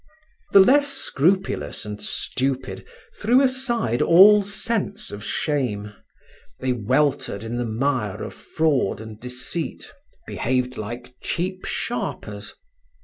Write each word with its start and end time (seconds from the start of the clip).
The 0.51 0.59
less 0.59 0.87
scrupulous 0.87 1.85
and 1.85 2.01
stupid 2.01 2.87
threw 3.13 3.39
aside 3.39 4.01
all 4.01 4.41
sense 4.41 5.11
of 5.11 5.23
shame. 5.23 5.93
They 6.59 6.73
weltered 6.73 7.43
in 7.43 7.57
the 7.57 7.65
mire 7.65 8.23
of 8.23 8.33
fraud 8.33 8.99
and 8.99 9.19
deceit, 9.19 9.91
behaved 10.25 10.75
like 10.75 11.13
cheap 11.21 11.65
sharpers. 11.65 12.55